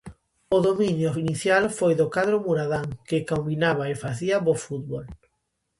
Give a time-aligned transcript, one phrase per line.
[0.55, 5.05] O dominio inicial foi do cadro muradán, que combinaba e facía bo fútbol.